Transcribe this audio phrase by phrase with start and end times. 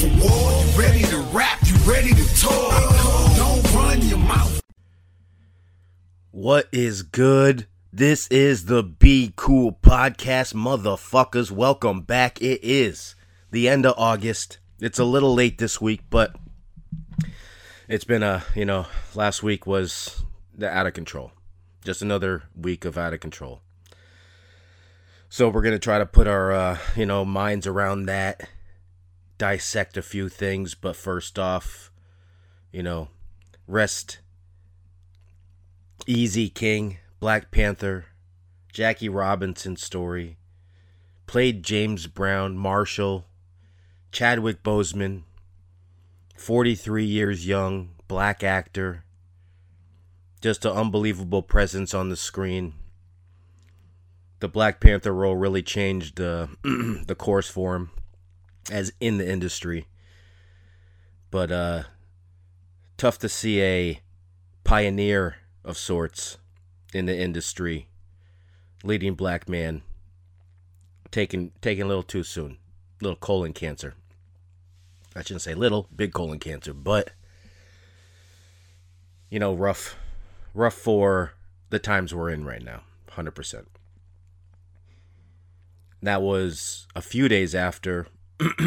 [0.00, 0.64] for war.
[0.64, 1.58] You ready to rap?
[1.64, 3.36] You ready to talk?
[3.36, 4.62] Don't run your mouth.
[6.30, 7.66] What is good?
[7.92, 11.50] This is the Be Cool Podcast, motherfuckers.
[11.50, 12.40] Welcome back.
[12.40, 13.14] It is
[13.50, 14.58] the end of August.
[14.80, 16.34] It's a little late this week, but
[17.86, 20.22] it's been a, you know, last week was
[20.56, 21.32] the out of control.
[21.84, 23.60] Just another week of out of control.
[25.28, 28.48] So we're going to try to put our, uh, you know, minds around that,
[29.40, 31.90] dissect a few things, but first off,
[32.70, 33.08] you know,
[33.66, 34.18] rest.
[36.06, 38.04] Easy King, Black Panther,
[38.70, 40.36] Jackie Robinson story,
[41.26, 43.24] played James Brown, Marshall,
[44.12, 45.22] Chadwick Boseman,
[46.36, 49.04] 43 years young, black actor,
[50.42, 52.74] just an unbelievable presence on the screen.
[54.40, 57.90] The Black Panther role really changed uh, the course for him
[58.70, 59.86] as in the industry.
[61.30, 61.82] But uh,
[62.96, 64.00] tough to see a
[64.64, 66.38] pioneer of sorts
[66.94, 67.88] in the industry,
[68.82, 69.82] leading black man,
[71.10, 72.58] taken taken a little too soon,
[73.00, 73.94] little colon cancer.
[75.14, 77.10] I shouldn't say little, big colon cancer, but
[79.28, 79.96] you know, rough,
[80.54, 81.34] rough for
[81.70, 83.68] the times we're in right now, hundred percent.
[86.02, 88.06] That was a few days after.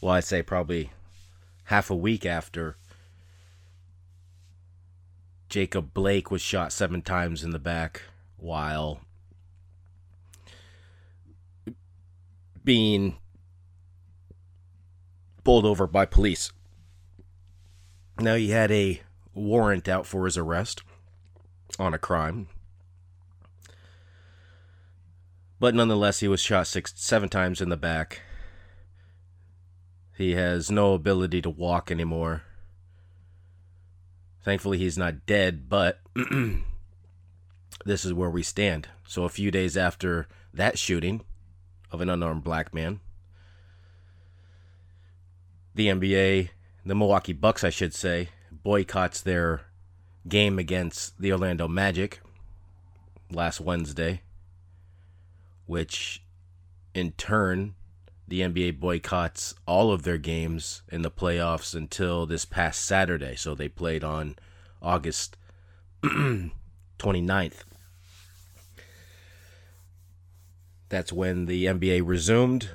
[0.00, 0.90] well, I'd say probably
[1.64, 2.76] half a week after
[5.50, 8.02] Jacob Blake was shot seven times in the back
[8.38, 9.00] while
[12.64, 13.16] being
[15.44, 16.52] pulled over by police.
[18.18, 19.02] Now he had a
[19.34, 20.82] warrant out for his arrest
[21.78, 22.48] on a crime.
[25.58, 28.20] But nonetheless, he was shot six, seven times in the back.
[30.16, 32.42] He has no ability to walk anymore.
[34.44, 36.00] Thankfully, he's not dead, but
[37.84, 38.88] this is where we stand.
[39.06, 41.24] So, a few days after that shooting
[41.90, 43.00] of an unarmed black man,
[45.74, 46.50] the NBA,
[46.84, 49.62] the Milwaukee Bucks, I should say, boycotts their
[50.28, 52.20] game against the Orlando Magic
[53.30, 54.22] last Wednesday,
[55.66, 56.22] which
[56.94, 57.74] in turn
[58.28, 63.36] the NBA boycotts all of their games in the playoffs until this past Saturday.
[63.36, 64.36] So they played on
[64.82, 65.36] August
[66.02, 67.62] 29th.
[70.88, 72.70] That's when the NBA resumed.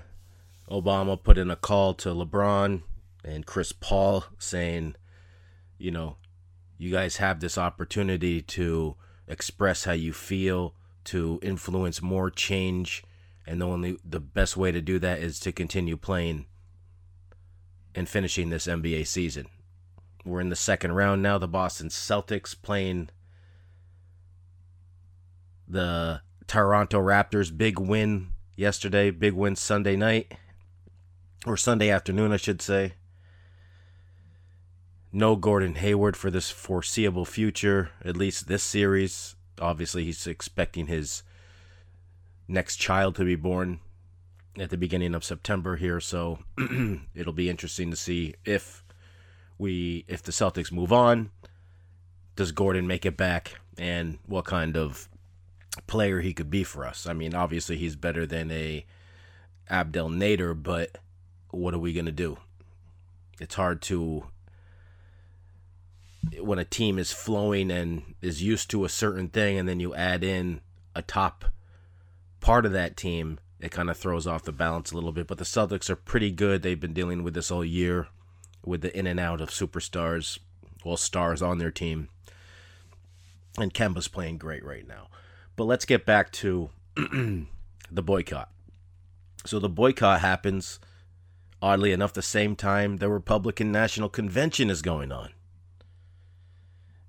[0.69, 2.84] Obama put in a call to LeBron
[3.25, 4.96] and Chris Paul saying,
[5.78, 6.16] you know,
[6.78, 8.96] you guys have this opportunity to
[9.28, 10.73] express how you feel,
[11.06, 13.03] to influence more change
[13.45, 16.45] and the only the best way to do that is to continue playing
[17.95, 19.47] and finishing this NBA season.
[20.23, 21.38] We're in the second round now.
[21.38, 23.09] The Boston Celtics playing
[25.67, 27.56] the Toronto Raptors.
[27.56, 29.09] Big win yesterday.
[29.09, 30.34] Big win Sunday night
[31.45, 32.94] or Sunday afternoon, I should say.
[35.11, 39.35] No Gordon Hayward for this foreseeable future, at least this series.
[39.61, 41.23] Obviously, he's expecting his
[42.47, 43.79] next child to be born
[44.57, 46.39] at the beginning of September here, so
[47.16, 48.83] it'll be interesting to see if
[49.57, 51.29] we if the Celtics move on,
[52.35, 55.07] does Gordon make it back and what kind of
[55.88, 57.07] player he could be for us.
[57.07, 58.85] I mean, obviously he's better than a
[59.69, 60.97] Abdel Nader, but
[61.51, 62.38] what are we going to do?
[63.39, 64.25] It's hard to
[66.40, 69.94] when a team is flowing and is used to a certain thing and then you
[69.96, 70.62] add in
[70.96, 71.46] a top
[72.40, 75.28] part of that team, it kind of throws off the balance a little bit.
[75.28, 76.62] But the Celtics are pretty good.
[76.62, 78.08] They've been dealing with this all year
[78.64, 80.38] with the in and out of superstars,
[80.86, 82.09] well, stars on their team.
[83.58, 85.08] And Kemba's playing great right now.
[85.56, 87.48] But let's get back to the
[87.92, 88.50] boycott.
[89.46, 90.80] So the boycott happens,
[91.62, 95.32] oddly enough, the same time the Republican National Convention is going on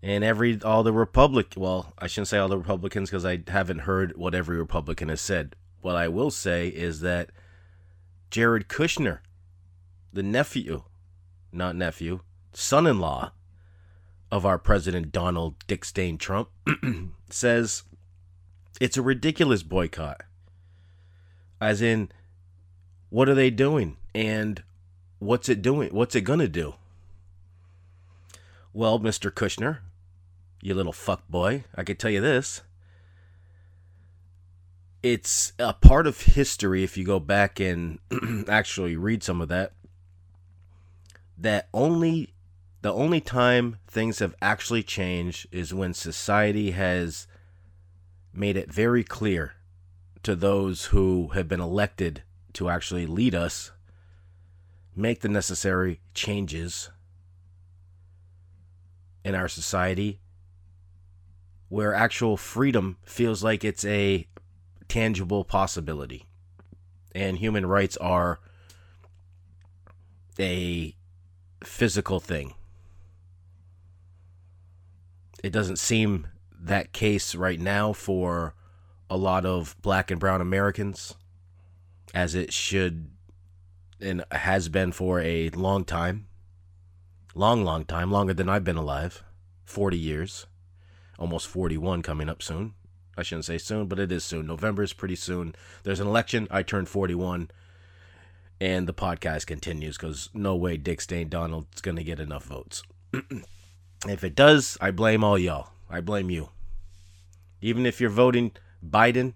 [0.03, 3.81] and every all the republic well i shouldn't say all the republicans because i haven't
[3.81, 5.55] heard what every republican has said.
[5.81, 7.31] What i will say is that
[8.31, 9.19] jared kushner
[10.13, 10.83] the nephew
[11.53, 12.21] not nephew
[12.53, 13.33] son-in-law
[14.31, 16.49] of our president donald dick stain trump
[17.31, 17.83] says
[18.83, 20.23] it's a ridiculous boycott.
[21.61, 22.11] As in
[23.11, 23.97] what are they doing?
[24.13, 24.61] And
[25.21, 25.95] what's it doing?
[25.95, 26.75] What's it gonna do?
[28.73, 29.31] Well, Mr.
[29.31, 29.79] Kushner,
[30.63, 31.65] you little fuck boy.
[31.75, 32.63] I can tell you this.
[35.03, 37.99] It's a part of history if you go back and
[38.49, 39.73] actually read some of that.
[41.37, 42.33] that only
[42.83, 47.27] the only time things have actually changed is when society has
[48.33, 49.55] made it very clear
[50.23, 52.23] to those who have been elected
[52.55, 53.73] to actually lead us
[54.95, 56.91] make the necessary changes
[59.25, 60.21] in our society
[61.73, 64.27] where actual freedom feels like it's a
[64.89, 66.27] tangible possibility
[67.15, 68.41] and human rights are
[70.39, 70.95] a
[71.65, 72.53] physical thing.
[75.43, 76.27] It doesn't seem
[76.61, 78.55] that case right now for
[79.09, 81.15] a lot of black and brown Americans,
[82.13, 83.09] as it should
[83.99, 86.27] and has been for a long time.
[87.35, 89.25] Long, long time, longer than I've been alive
[89.65, 90.47] 40 years,
[91.23, 92.75] almost 41 coming up soon.
[93.17, 94.49] I shouldn't say soon, but it is soon.
[94.49, 95.55] November is pretty soon.
[95.85, 96.49] There's an election.
[96.51, 97.49] I turn 41
[98.61, 102.83] and the podcast continues because no way Dick Stain Donald's going to get enough votes.
[104.09, 105.69] if it does, I blame all y'all.
[105.89, 106.49] I blame you.
[107.61, 108.51] Even if you're voting
[108.85, 109.35] Biden,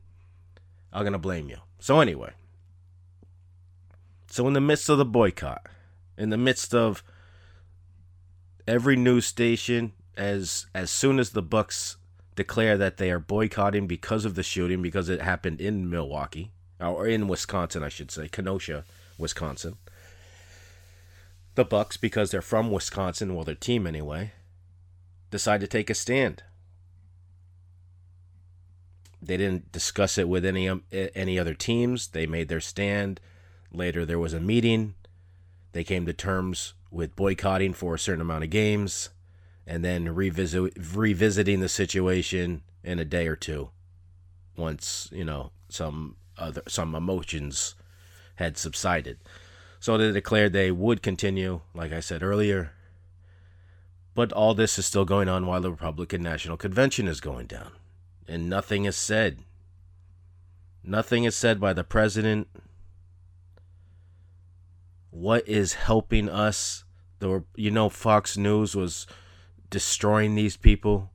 [0.92, 1.58] I'm going to blame you.
[1.78, 2.32] So, anyway,
[4.28, 5.68] so in the midst of the boycott,
[6.18, 7.04] in the midst of
[8.66, 11.96] every news station, as as soon as the Bucks
[12.34, 17.06] declare that they are boycotting because of the shooting, because it happened in Milwaukee, or
[17.06, 18.84] in Wisconsin, I should say, Kenosha,
[19.18, 19.76] Wisconsin.
[21.54, 24.32] The Bucks, because they're from Wisconsin, well, their team anyway,
[25.30, 26.42] decide to take a stand.
[29.22, 32.08] They didn't discuss it with any um, any other teams.
[32.08, 33.20] They made their stand.
[33.72, 34.94] Later, there was a meeting.
[35.72, 39.10] They came to terms with boycotting for a certain amount of games,
[39.66, 43.70] and then revisit revisiting the situation in a day or two.
[44.56, 47.74] Once you know some other some emotions
[48.36, 49.18] had subsided.
[49.80, 52.72] So they declared they would continue, like I said earlier.
[54.14, 57.72] But all this is still going on while the Republican National Convention is going down.
[58.26, 59.40] And nothing is said.
[60.82, 62.48] Nothing is said by the president.
[65.10, 66.84] What is helping us?
[67.19, 69.06] The, you know, Fox News was
[69.70, 71.10] destroying these people.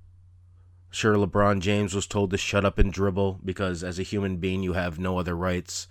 [0.89, 4.61] Sure, LeBron James was told to shut up and dribble because as a human being,
[4.61, 5.87] you have no other rights.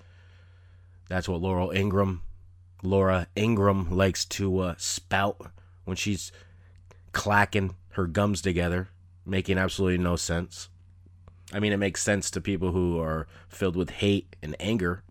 [1.08, 2.22] That's what Laurel Ingraham,
[2.82, 5.50] Laura Ingraham likes to uh, spout
[5.84, 6.30] when she's
[7.12, 8.90] clacking her gums together,
[9.26, 10.68] making absolutely no sense.
[11.52, 15.02] I mean, it makes sense to people who are filled with hate and anger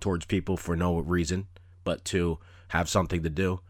[0.00, 1.48] towards people for no reason,
[1.82, 2.38] but to
[2.68, 3.60] have something to do.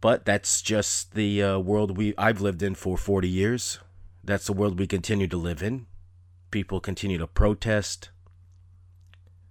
[0.00, 3.78] But that's just the uh, world we I've lived in for 40 years.
[4.24, 5.86] That's the world we continue to live in.
[6.50, 8.10] People continue to protest,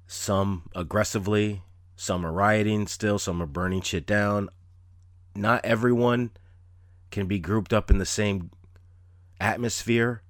[0.07, 1.61] some aggressively,
[1.95, 4.49] some are rioting still, some are burning shit down.
[5.35, 6.31] Not everyone
[7.11, 8.51] can be grouped up in the same
[9.39, 10.23] atmosphere.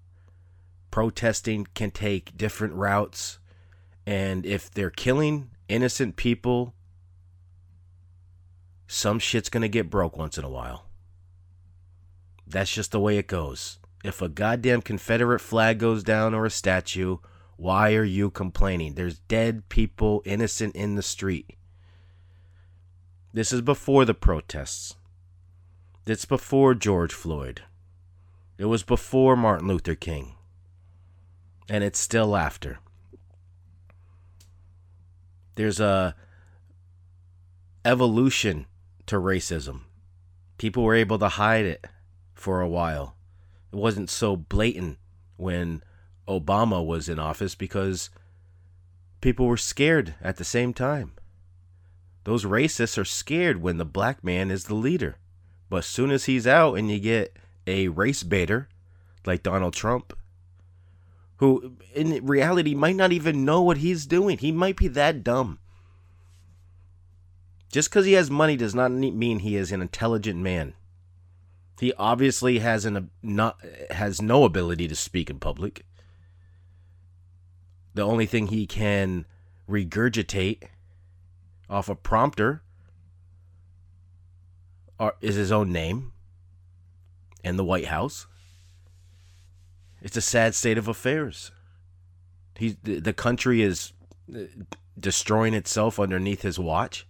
[0.91, 3.39] Protesting can take different routes.
[4.05, 6.73] And if they're killing innocent people,
[8.91, 10.87] some shit's to get broke once in a while.
[12.47, 13.77] That's just the way it goes.
[14.03, 17.17] If a goddamn Confederate flag goes down or a statue,
[17.55, 18.95] why are you complaining?
[18.95, 21.55] There's dead people, innocent in the street.
[23.31, 24.95] This is before the protests.
[26.07, 27.61] It's before George Floyd.
[28.57, 30.33] It was before Martin Luther King.
[31.69, 32.79] And it's still after.
[35.53, 36.15] There's a
[37.85, 38.65] evolution
[39.09, 39.81] to racism.
[40.59, 41.85] People were able to hide it
[42.35, 43.15] for a while.
[43.73, 44.99] It wasn't so blatant
[45.35, 45.83] when
[46.27, 48.11] Obama was in office because
[49.19, 51.13] people were scared at the same time.
[52.23, 55.17] Those racists are scared when the black man is the leader.
[55.69, 57.35] But as soon as he's out and you get
[57.65, 58.69] a race baiter
[59.25, 60.13] like Donald Trump,
[61.37, 65.57] who in reality might not even know what he's doing, he might be that dumb.
[67.71, 70.73] Just because he has money does not mean he is an intelligent man.
[71.79, 73.59] He obviously has an not
[73.91, 75.85] has no ability to speak in public
[77.93, 79.25] the only thing he can
[79.69, 80.63] regurgitate
[81.69, 82.61] off a prompter
[84.99, 86.13] are, is his own name
[87.43, 88.25] and the White House.
[90.01, 91.51] It's a sad state of affairs.
[92.57, 93.91] He, the country is
[94.33, 94.43] uh,
[94.97, 97.05] destroying itself underneath his watch.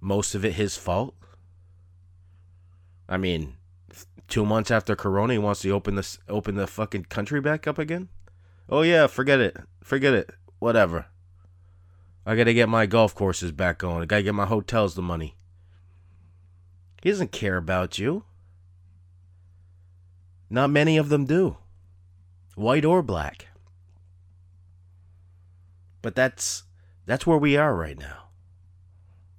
[0.00, 1.14] Most of it his fault.
[3.08, 3.54] I mean,
[4.28, 7.78] two months after Corona, he wants to open this open the fucking country back up
[7.78, 8.08] again.
[8.68, 9.56] Oh yeah, forget it.
[9.82, 10.30] Forget it.
[10.58, 11.06] Whatever.
[12.24, 14.02] I got to get my golf courses back going.
[14.02, 15.36] I got to get my hotels the money.
[17.02, 18.24] He doesn't care about you.
[20.50, 21.56] Not many of them do,
[22.56, 23.48] white or black.
[26.02, 26.64] But that's
[27.06, 28.29] that's where we are right now.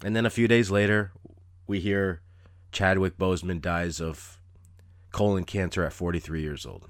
[0.03, 1.11] And then a few days later,
[1.67, 2.21] we hear
[2.71, 4.39] Chadwick Boseman dies of
[5.11, 6.89] colon cancer at 43 years old.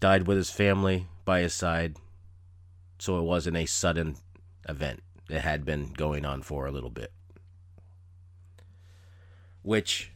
[0.00, 1.96] Died with his family by his side,
[2.98, 4.16] so it wasn't a sudden
[4.68, 5.02] event.
[5.28, 7.12] It had been going on for a little bit.
[9.62, 10.10] Which,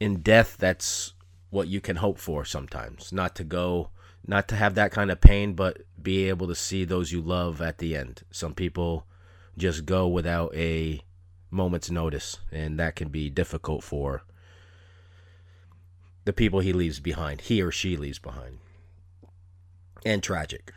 [0.00, 1.12] in death, that's
[1.50, 3.12] what you can hope for sometimes.
[3.12, 3.90] Not to go,
[4.26, 7.60] not to have that kind of pain, but be able to see those you love
[7.60, 8.22] at the end.
[8.30, 9.06] Some people
[9.56, 11.00] just go without a
[11.50, 14.22] moment's notice, and that can be difficult for
[16.24, 18.58] the people he leaves behind, he or she leaves behind.
[20.04, 20.74] And tragic.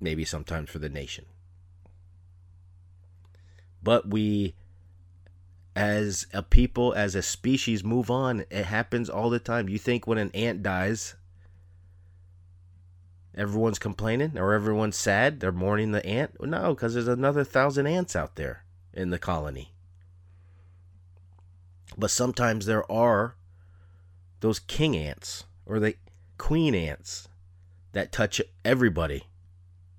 [0.00, 1.26] Maybe sometimes for the nation.
[3.82, 4.54] But we,
[5.74, 8.44] as a people, as a species, move on.
[8.50, 9.68] It happens all the time.
[9.68, 11.14] You think when an ant dies,
[13.40, 15.40] everyone's complaining or everyone's sad?
[15.40, 16.36] They're mourning the ant?
[16.40, 19.72] No, because there's another thousand ants out there in the colony.
[21.96, 23.34] But sometimes there are
[24.40, 25.96] those king ants or the
[26.36, 27.28] queen ants
[27.92, 29.24] that touch everybody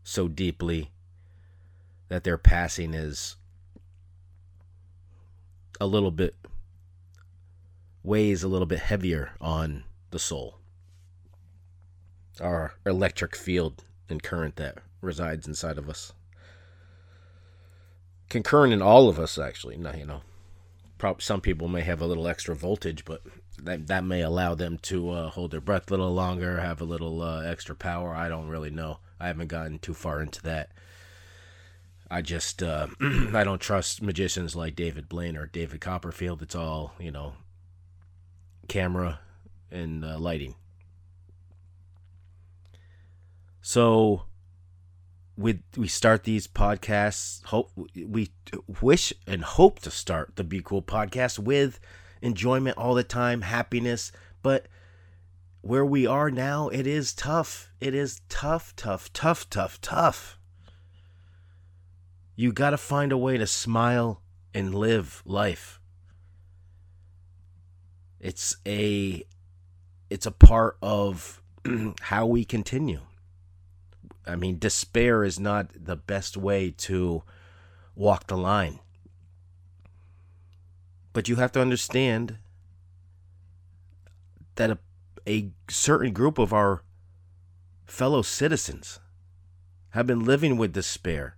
[0.04, 0.92] so deeply
[2.10, 3.38] that their passing is
[5.80, 6.36] a little bit
[8.04, 10.61] weighs a little bit heavier on the soul
[12.40, 16.14] our electric field and current that resides inside of us.
[18.30, 19.78] Concurrent in all of us, actually.
[19.78, 20.22] Now, you know,
[20.98, 23.22] probably some people may have a little extra voltage, but
[23.62, 26.86] that that may allow them to uh, hold their breath a little longer, have a
[26.86, 28.14] little uh, extra power.
[28.14, 29.00] I don't really know.
[29.20, 30.72] I haven't gotten too far into that.
[32.10, 36.42] I just uh, I don't trust magicians like David Blaine or David Copperfield.
[36.42, 37.34] It's all you know,
[38.68, 39.20] camera
[39.72, 40.56] and uh, lighting.
[43.62, 44.24] So
[45.38, 48.32] we we start these podcasts hope we
[48.82, 51.80] wish and hope to start the Be Cool podcast with
[52.22, 54.68] enjoyment all the time, happiness, but
[55.62, 57.72] where we are now, it is tough.
[57.80, 60.40] It is tough, tough, tough, tough, tough.
[62.36, 64.22] You got to find a way to smile
[64.54, 65.80] and live life.
[68.20, 69.24] It's a
[70.10, 71.42] it's a part of
[72.02, 73.02] how we continue.
[74.26, 77.24] I mean, despair is not the best way to
[77.96, 78.80] walk the line.
[81.14, 82.38] But you have to understand
[84.56, 84.78] that a,
[85.28, 86.84] a certain group of our
[87.86, 89.00] fellow citizens
[89.90, 91.36] have been living with despair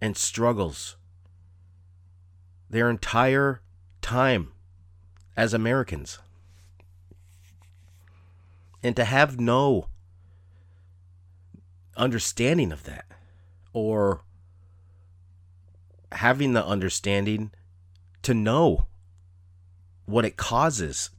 [0.00, 0.96] and struggles
[2.68, 3.60] their entire
[4.00, 4.52] time
[5.36, 6.18] as Americans.
[8.82, 9.86] And to have no
[12.00, 13.04] understanding of that
[13.72, 14.22] or
[16.12, 17.50] having the understanding
[18.22, 18.86] to know
[20.06, 21.10] what it causes.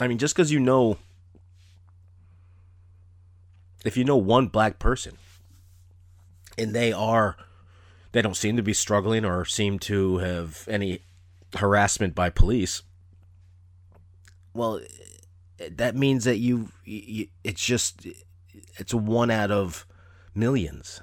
[0.00, 0.98] I mean, just because you know,
[3.84, 5.18] if you know one black person
[6.56, 7.36] and they are,
[8.12, 11.00] they don't seem to be struggling or seem to have any
[11.56, 12.82] harassment by police,
[14.54, 14.80] well,
[15.70, 18.06] that means that you, you it's just
[18.76, 19.86] it's one out of
[20.34, 21.00] millions.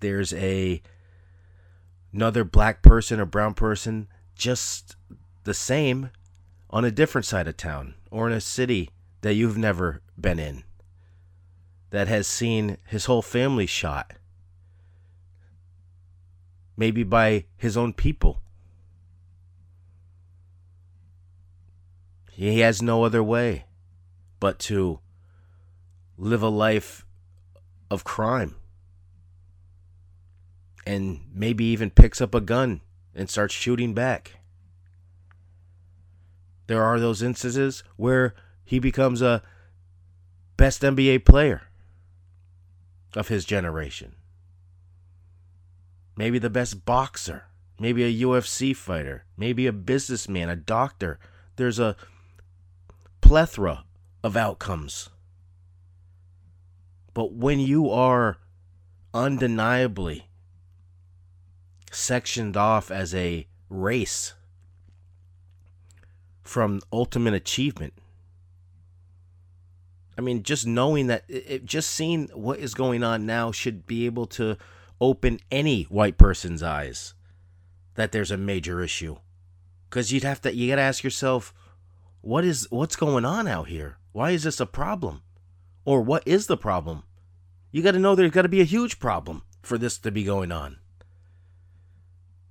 [0.00, 0.82] There's a
[2.12, 4.96] another black person or brown person just
[5.44, 6.10] the same
[6.70, 10.64] on a different side of town or in a city that you've never been in
[11.90, 14.14] that has seen his whole family shot
[16.76, 18.40] maybe by his own people
[22.32, 23.64] he has no other way
[24.40, 25.00] but to
[26.18, 27.04] live a life
[27.90, 28.56] of crime
[30.86, 32.80] and maybe even picks up a gun
[33.14, 34.38] and starts shooting back.
[36.68, 39.42] There are those instances where he becomes a
[40.56, 41.62] best NBA player
[43.14, 44.14] of his generation.
[46.16, 47.44] Maybe the best boxer,
[47.78, 51.18] maybe a UFC fighter, maybe a businessman, a doctor.
[51.56, 51.96] There's a
[53.20, 53.84] plethora
[54.22, 55.10] of outcomes
[57.16, 58.36] but when you are
[59.14, 60.28] undeniably
[61.90, 64.34] sectioned off as a race
[66.42, 67.94] from ultimate achievement,
[70.18, 74.04] I mean, just knowing that, it, just seeing what is going on now should be
[74.04, 74.58] able to
[75.00, 77.14] open any white person's eyes
[77.94, 79.16] that there's a major issue.
[79.88, 81.54] Because you'd have to, you got to ask yourself,
[82.20, 83.96] what is, what's going on out here?
[84.12, 85.22] Why is this a problem?
[85.86, 87.04] Or what is the problem?
[87.76, 90.24] You got to know there's got to be a huge problem for this to be
[90.24, 90.78] going on.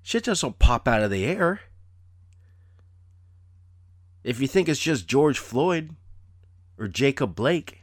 [0.04, 1.62] Shit just don't pop out of the air.
[4.24, 5.96] If you think it's just George Floyd
[6.78, 7.82] or Jacob Blake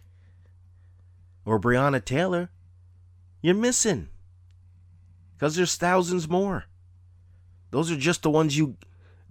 [1.44, 2.50] or Breonna Taylor,
[3.40, 4.10] you're missing.
[5.34, 6.66] Because there's thousands more.
[7.72, 8.76] Those are just the ones you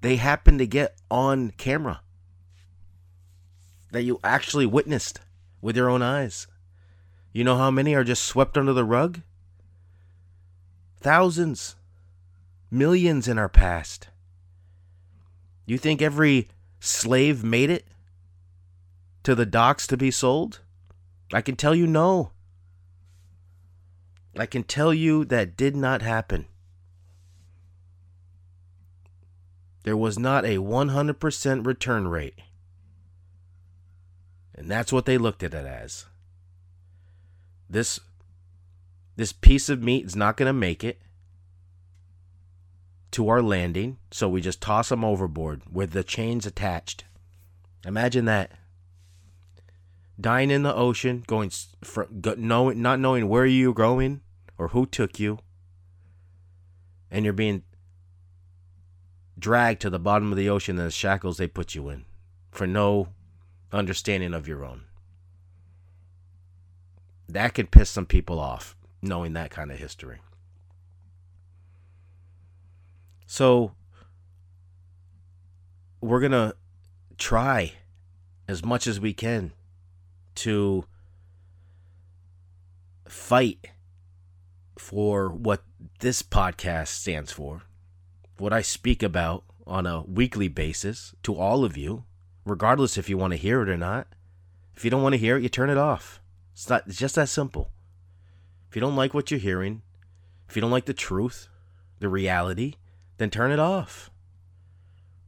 [0.01, 2.01] they happen to get on camera.
[3.93, 5.21] That you actually witnessed
[5.61, 6.47] with your own eyes.
[7.33, 9.21] You know how many are just swept under the rug?
[10.99, 11.75] Thousands.
[12.69, 14.09] Millions in our past.
[15.65, 17.85] You think every slave made it
[19.23, 20.59] to the docks to be sold?
[21.33, 22.31] I can tell you no.
[24.37, 26.47] I can tell you that did not happen.
[29.83, 32.39] There was not a 100% return rate.
[34.53, 36.05] And that's what they looked at it as.
[37.71, 38.01] This
[39.15, 41.01] this piece of meat is not going to make it
[43.11, 47.05] to our landing, so we just toss them overboard with the chains attached.
[47.85, 48.51] Imagine that.
[50.19, 51.49] Dying in the ocean, going
[51.81, 54.19] from knowing, not knowing where you're going
[54.57, 55.39] or who took you,
[57.09, 57.63] and you're being
[59.39, 62.03] dragged to the bottom of the ocean in the shackles they put you in
[62.51, 63.07] for no
[63.71, 64.83] understanding of your own.
[67.31, 70.19] That could piss some people off, knowing that kind of history.
[73.25, 73.71] So,
[76.01, 76.55] we're going to
[77.17, 77.73] try
[78.49, 79.53] as much as we can
[80.35, 80.83] to
[83.07, 83.67] fight
[84.77, 85.63] for what
[85.99, 87.61] this podcast stands for,
[88.37, 92.03] what I speak about on a weekly basis to all of you,
[92.45, 94.07] regardless if you want to hear it or not.
[94.75, 96.20] If you don't want to hear it, you turn it off.
[96.61, 97.71] It's not it's just that simple.
[98.69, 99.81] If you don't like what you're hearing,
[100.47, 101.47] if you don't like the truth,
[101.97, 102.75] the reality,
[103.17, 104.11] then turn it off.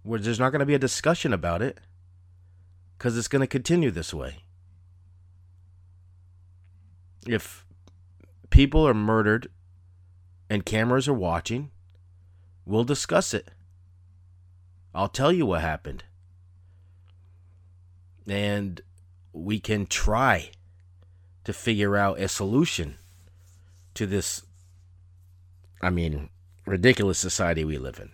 [0.04, 1.80] Where there's not going to be a discussion about it
[3.00, 4.44] cuz it's going to continue this way.
[7.26, 7.66] If
[8.52, 9.50] people are murdered
[10.52, 11.72] and cameras are watching,
[12.64, 13.50] we'll discuss it.
[14.94, 16.04] I'll tell you what happened.
[18.28, 18.82] And
[19.32, 20.52] we can try
[21.44, 22.98] to figure out a solution
[23.94, 24.44] to this,
[25.82, 26.30] I mean,
[26.66, 28.12] ridiculous society we live in.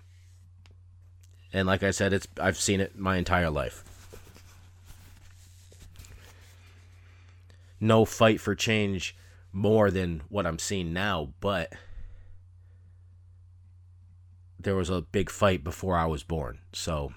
[1.53, 3.83] And like I said, it's I've seen it my entire life.
[7.79, 9.15] No fight for change
[9.51, 11.73] more than what I'm seeing now, but
[14.59, 16.59] there was a big fight before I was born.
[16.73, 17.13] So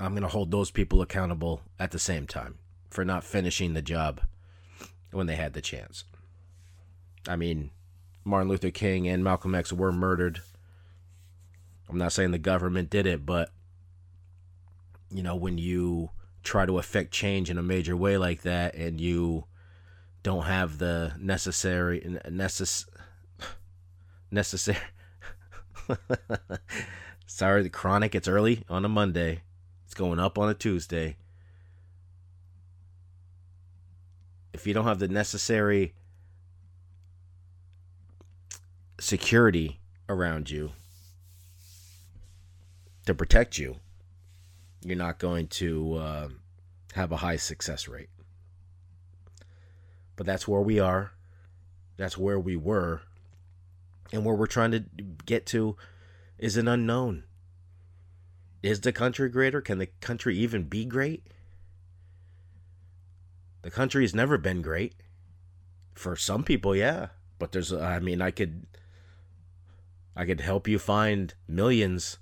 [0.00, 2.58] I'm going to hold those people accountable at the same time
[2.90, 4.20] for not finishing the job
[5.10, 6.04] when they had the chance.
[7.28, 7.70] I mean,
[8.24, 10.40] Martin Luther King and Malcolm X were murdered.
[11.88, 13.50] I'm not saying the government did it, but
[15.10, 16.10] you know, when you
[16.42, 19.44] try to affect change in a major way like that and you
[20.22, 22.86] don't have the necessary necess
[24.30, 24.78] necessary
[27.26, 29.40] sorry the chronic it's early on a monday
[29.84, 31.16] it's going up on a tuesday
[34.52, 35.94] if you don't have the necessary
[39.00, 40.72] security around you
[43.06, 43.76] to protect you,
[44.82, 46.28] you're not going to uh,
[46.94, 48.10] have a high success rate.
[50.16, 51.12] But that's where we are.
[51.96, 53.02] That's where we were.
[54.12, 54.84] And where we're trying to
[55.26, 55.76] get to
[56.38, 57.24] is an unknown.
[58.62, 59.60] Is the country greater?
[59.60, 61.26] Can the country even be great?
[63.62, 64.94] The country has never been great.
[65.94, 67.08] For some people, yeah.
[67.38, 68.66] But there's I mean, I could
[70.14, 72.18] I could help you find millions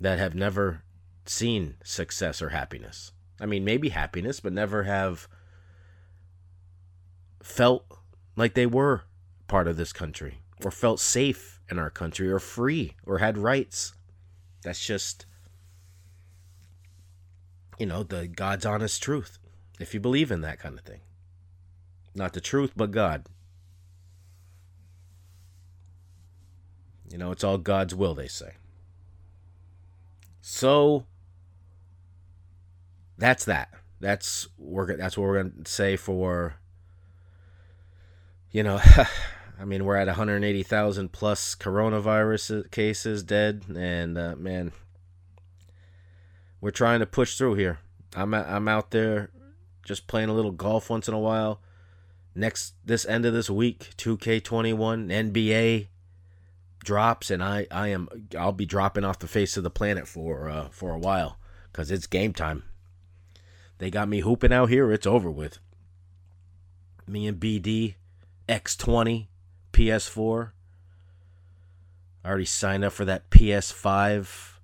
[0.00, 0.82] that have never
[1.24, 3.12] seen success or happiness.
[3.40, 5.28] I mean, maybe happiness, but never have
[7.42, 7.86] felt
[8.36, 9.04] like they were
[9.46, 13.92] part of this country or felt safe in our country or free or had rights.
[14.62, 15.26] That's just,
[17.78, 19.38] you know, the God's honest truth
[19.78, 21.00] if you believe in that kind of thing.
[22.14, 23.26] Not the truth, but God.
[27.10, 28.54] You know, it's all God's will, they say.
[30.40, 31.06] So,
[33.16, 33.70] that's that.
[34.00, 36.56] That's we're that's what we're gonna say for.
[38.50, 38.80] You know,
[39.60, 44.72] I mean, we're at 180,000 plus coronavirus cases dead, and uh, man,
[46.60, 47.78] we're trying to push through here.
[48.14, 49.30] I'm I'm out there
[49.88, 51.60] just playing a little golf once in a while.
[52.34, 55.88] Next this end of this week, 2K21 NBA
[56.84, 60.48] drops and I I am I'll be dropping off the face of the planet for
[60.48, 61.38] uh, for a while
[61.72, 62.62] cuz it's game time.
[63.78, 65.58] They got me hooping out here, it's over with.
[67.06, 67.94] Me and BD
[68.48, 69.26] X20
[69.72, 70.50] PS4
[72.24, 74.57] I already signed up for that PS5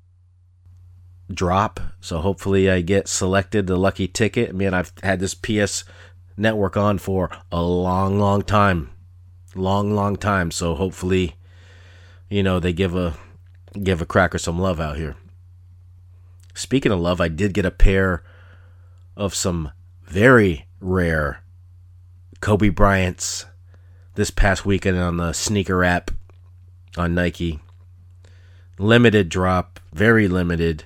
[1.32, 1.80] drop.
[2.00, 4.50] So hopefully I get selected the lucky ticket.
[4.50, 5.84] I mean, I've had this PS
[6.36, 8.90] network on for a long, long time.
[9.54, 10.50] Long, long time.
[10.50, 11.36] So hopefully,
[12.28, 13.14] you know, they give a
[13.82, 15.16] give a cracker some love out here.
[16.54, 18.22] Speaking of love, I did get a pair
[19.16, 19.72] of some
[20.04, 21.42] very rare
[22.40, 23.46] Kobe Bryant's
[24.14, 26.10] this past weekend on the sneaker app
[26.96, 27.60] on Nike.
[28.78, 30.84] Limited drop, very limited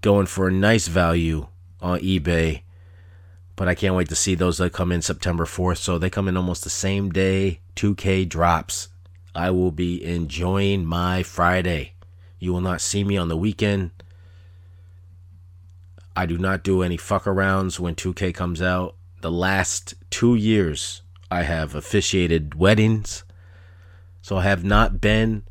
[0.00, 1.46] going for a nice value
[1.80, 2.62] on eBay.
[3.56, 5.78] But I can't wait to see those that come in September 4th.
[5.78, 8.88] So they come in almost the same day 2K drops.
[9.34, 11.92] I will be enjoying my Friday.
[12.38, 13.90] You will not see me on the weekend.
[16.16, 18.96] I do not do any fuck arounds when 2K comes out.
[19.20, 23.24] The last two years, I have officiated weddings.
[24.22, 25.44] So I have not been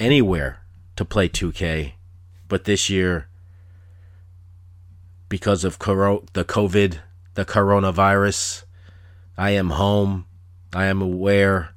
[0.00, 0.60] anywhere
[0.96, 1.92] to play 2K
[2.52, 3.28] but this year,
[5.30, 6.98] because of coro- the COVID,
[7.32, 8.64] the coronavirus,
[9.38, 10.26] I am home.
[10.70, 11.70] I am aware.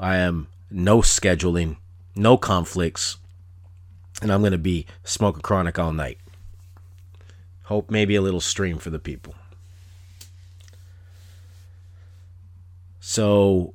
[0.00, 1.76] I am no scheduling,
[2.14, 3.18] no conflicts,
[4.22, 6.20] and I'm going to be smoking chronic all night.
[7.64, 9.34] Hope maybe a little stream for the people.
[12.98, 13.74] So,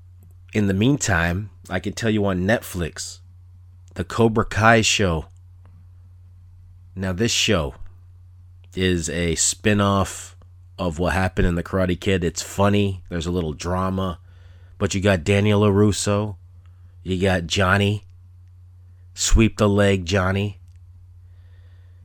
[0.52, 3.20] in the meantime, I can tell you on Netflix,
[3.94, 5.28] the Cobra Kai show
[6.96, 7.76] now, this show
[8.76, 10.36] is a spin off
[10.78, 12.24] of what happened in The Karate Kid.
[12.24, 14.20] It's funny, there's a little drama,
[14.78, 16.38] but you got Daniel LaRusso,
[17.04, 18.04] you got Johnny,
[19.14, 20.60] Sweep the Leg Johnny,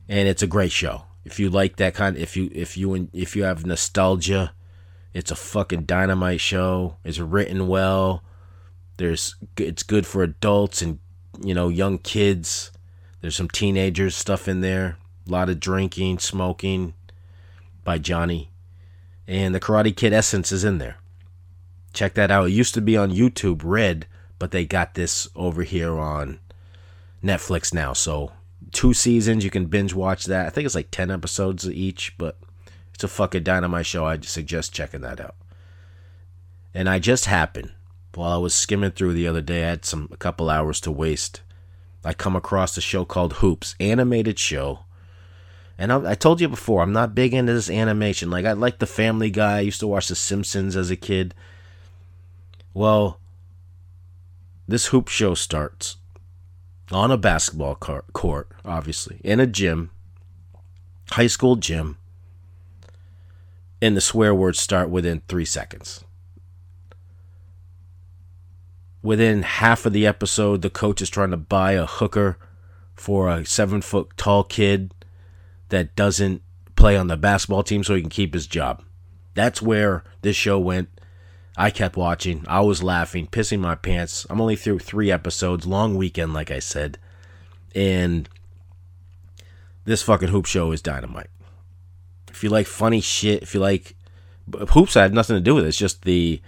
[0.07, 1.03] and it's a great show.
[1.25, 4.53] If you like that kind, if you if you if you have nostalgia,
[5.13, 6.97] it's a fucking dynamite show.
[7.03, 8.23] It's written well.
[8.97, 10.99] There's it's good for adults and
[11.41, 12.71] you know young kids.
[13.21, 14.97] There's some teenagers stuff in there.
[15.27, 16.93] A lot of drinking, smoking
[17.83, 18.49] by Johnny.
[19.27, 20.97] And the Karate Kid Essence is in there.
[21.93, 22.47] Check that out.
[22.47, 24.05] It used to be on YouTube Red,
[24.39, 26.39] but they got this over here on
[27.23, 27.93] Netflix now.
[27.93, 28.31] So
[28.71, 30.45] two seasons, you can binge watch that.
[30.45, 32.37] I think it's like 10 episodes each, but
[32.93, 34.05] it's a fucking dynamite show.
[34.05, 35.35] I suggest checking that out.
[36.73, 37.71] And I just happened
[38.17, 40.91] while I was skimming through the other day, I had some a couple hours to
[40.91, 41.41] waste.
[42.03, 44.79] I come across a show called Hoops, animated show.
[45.77, 48.29] And I, I, told you before, I'm not big into this animation.
[48.29, 49.57] Like I like the Family Guy.
[49.57, 51.35] I used to watch The Simpsons as a kid.
[52.73, 53.19] Well,
[54.67, 55.97] this hoop show starts
[56.91, 59.91] on a basketball court, obviously, in a gym,
[61.11, 61.97] high school gym,
[63.81, 66.03] and the swear words start within three seconds
[69.07, 72.37] within half of the episode, the coach is trying to buy a hooker
[72.93, 74.93] for a seven foot tall kid
[75.69, 76.41] that doesn't
[76.75, 78.83] play on the basketball team so he can keep his job.
[79.33, 80.89] That's where this show went.
[81.55, 82.43] I kept watching.
[82.49, 84.27] I was laughing, pissing my pants.
[84.29, 86.99] I'm only through three episodes, long weekend, like I said.
[87.73, 88.27] And
[89.85, 91.29] this fucking hoop show is dynamite.
[92.29, 93.95] If you like funny shit, if you like.
[94.71, 95.69] Hoops I had nothing to do with it.
[95.69, 96.41] It's just the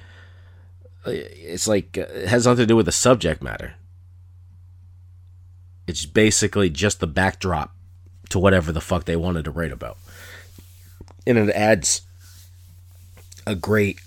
[1.05, 3.75] it's like uh, it has nothing to do with the subject matter.
[5.87, 7.75] It's basically just the backdrop
[8.29, 9.97] to whatever the fuck they wanted to write about.
[11.25, 12.01] And it adds
[13.47, 13.99] a great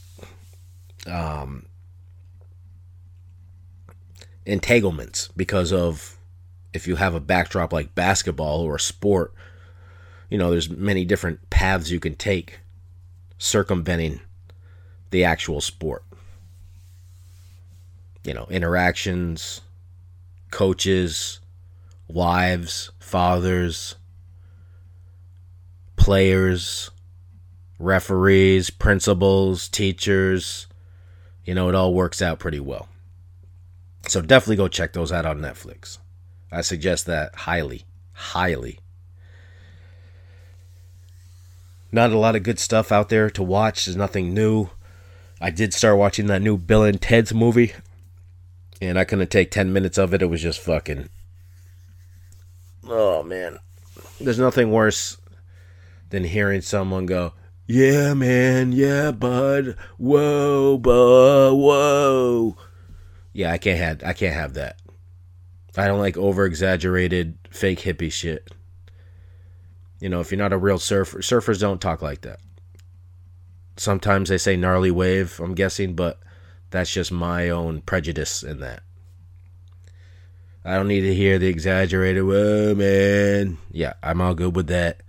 [1.07, 1.67] um,
[4.47, 6.17] entanglements because of
[6.73, 9.35] if you have a backdrop like basketball or a sport,
[10.31, 12.61] you know, there's many different paths you can take
[13.39, 14.21] circumventing
[15.11, 16.05] the actual sport
[18.25, 19.61] you know, interactions,
[20.51, 21.41] coaches,
[22.09, 23.97] wives, fathers,
[25.97, 26.91] players,
[27.79, 30.67] referees, principals, teachers.
[31.45, 32.89] You know, it all works out pretty well.
[34.09, 35.99] So definitely go check those out on Netflix.
[36.51, 38.79] I suggest that highly, highly.
[41.91, 43.85] Not a lot of good stuff out there to watch.
[43.85, 44.71] There's nothing new.
[45.41, 47.73] I did start watching that new Bill and Ted's movie,
[48.89, 50.23] and I couldn't take 10 minutes of it.
[50.23, 51.09] It was just fucking.
[52.89, 53.61] Oh, man.
[54.21, 55.19] There's nothing worse
[56.11, 57.33] than hearing someone go,
[57.67, 59.77] Yeah, man, yeah, bud.
[59.99, 62.57] Whoa, bud, whoa.
[63.33, 64.77] Yeah, I can't have I can't have that.
[65.77, 68.51] I don't like over exaggerated fake hippie shit.
[70.01, 72.41] You know, if you're not a real surfer, surfers don't talk like that.
[73.77, 76.19] Sometimes they say gnarly wave, I'm guessing, but
[76.73, 78.83] that's just my own prejudice in that.
[80.65, 83.59] I don't need to hear the exaggerated, whoa, man.
[83.71, 85.03] Yeah, I'm all good with that.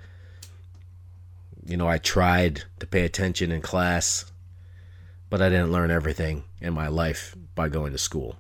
[1.66, 4.26] You know, I tried to pay attention in class,
[5.30, 8.36] but I didn't learn everything in my life by going to school.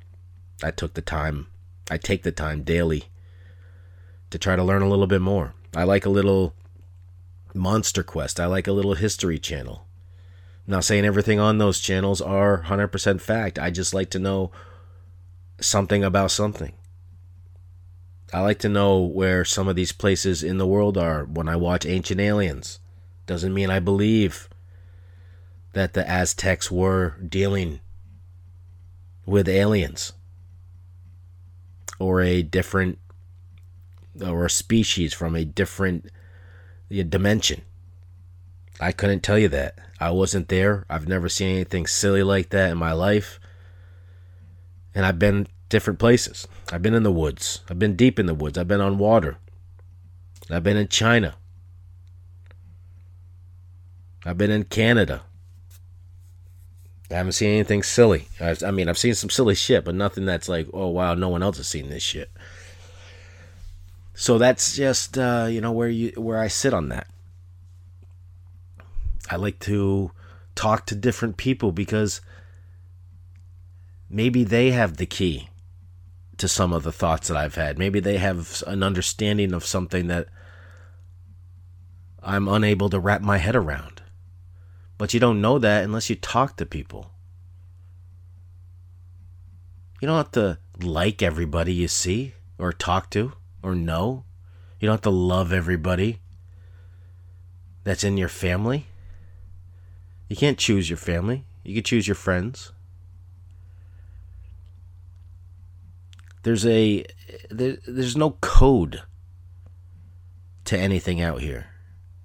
[0.61, 1.47] I took the time,
[1.89, 3.05] I take the time daily
[4.31, 5.53] to try to learn a little bit more.
[5.73, 6.55] I like a little
[7.53, 9.85] Monster Quest, I like a little History Channel.
[10.65, 13.59] Not saying everything on those channels are 100% fact.
[13.59, 14.51] I just like to know
[15.59, 16.73] something about something.
[18.33, 21.55] I like to know where some of these places in the world are when I
[21.55, 22.79] watch Ancient Aliens.
[23.25, 24.49] Doesn't mean I believe
[25.73, 27.79] that the Aztecs were dealing
[29.25, 30.13] with aliens
[31.99, 32.99] or a different
[34.23, 36.07] or a species from a different
[36.89, 37.61] dimension.
[38.79, 39.77] I couldn't tell you that.
[39.99, 40.85] I wasn't there.
[40.89, 43.39] I've never seen anything silly like that in my life.
[44.95, 46.47] And I've been different places.
[46.71, 47.61] I've been in the woods.
[47.69, 48.57] I've been deep in the woods.
[48.57, 49.37] I've been on water.
[50.49, 51.35] I've been in China.
[54.25, 55.23] I've been in Canada.
[57.11, 58.27] I haven't seen anything silly.
[58.39, 61.43] I, mean, I've seen some silly shit, but nothing that's like, oh wow, no one
[61.43, 62.31] else has seen this shit.
[64.15, 67.07] So that's just uh, you know where you where I sit on that.
[69.29, 70.11] I like to
[70.55, 72.21] talk to different people because
[74.09, 75.49] maybe they have the key
[76.37, 77.77] to some of the thoughts that I've had.
[77.77, 80.27] Maybe they have an understanding of something that
[82.21, 84.01] I'm unable to wrap my head around.
[84.97, 87.11] But you don't know that unless you talk to people.
[90.01, 94.25] You don't have to like everybody you see or talk to or know.
[94.79, 96.19] You don't have to love everybody
[97.83, 98.87] that's in your family.
[100.29, 101.45] You can't choose your family.
[101.63, 102.71] You can choose your friends.
[106.43, 107.05] There's a
[107.49, 109.03] there, there's no code
[110.65, 111.67] to anything out here.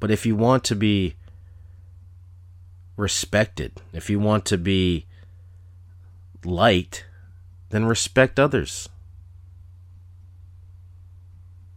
[0.01, 1.15] But if you want to be
[2.97, 5.07] respected, if you want to be
[6.45, 7.05] liked,
[7.71, 8.89] then respect others.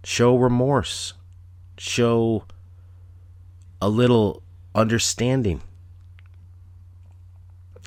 [0.03, 1.13] Show remorse.
[1.77, 2.45] Show
[3.81, 4.41] a little
[4.73, 5.62] understanding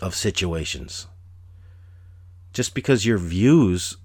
[0.01, 1.07] of situations.
[2.53, 3.97] Just because your views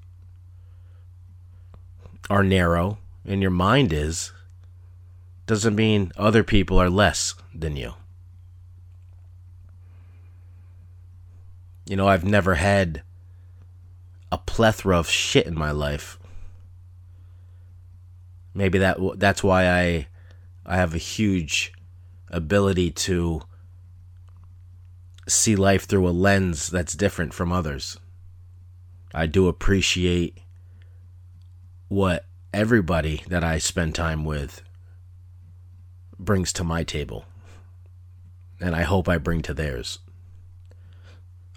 [2.29, 4.31] are narrow and your mind is,
[5.45, 7.93] doesn't mean other people are less than you.
[11.85, 13.01] You know, I've never had
[14.31, 16.19] a plethora of shit in my life.
[18.53, 20.07] Maybe that that's why I
[20.65, 21.73] I have a huge
[22.29, 23.41] ability to
[25.29, 27.97] see life through a lens that's different from others.
[29.13, 30.37] I do appreciate
[31.87, 34.61] what everybody that I spend time with
[36.17, 37.25] brings to my table.
[38.61, 39.99] And I hope I bring to theirs.